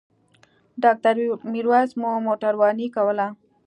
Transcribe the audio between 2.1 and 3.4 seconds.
موټرواني کوله.